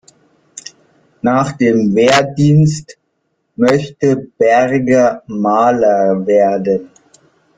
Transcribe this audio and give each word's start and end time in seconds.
Nach 1.21 1.51
dem 1.51 1.93
Wehrdienst 1.93 2.97
möchte 3.55 4.15
Berger 4.17 5.21
Maler 5.27 6.25
werden. 6.25 6.89